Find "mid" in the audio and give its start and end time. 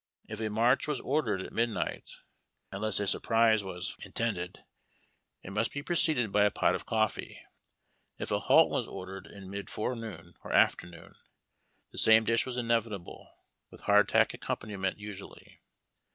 9.51-9.69